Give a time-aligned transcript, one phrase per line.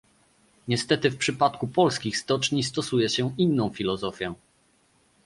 [0.67, 4.33] Niestety w przypadku polskich stoczni stosuje się inną filozofię